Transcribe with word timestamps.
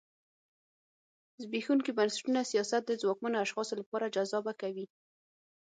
زبېښونکي 1.41 1.91
بنسټونه 1.97 2.39
سیاست 2.51 2.81
د 2.87 2.91
ځواکمنو 3.01 3.41
اشخاصو 3.45 3.73
لپاره 3.81 4.11
جذابه 4.15 4.53
کوي. 4.61 4.85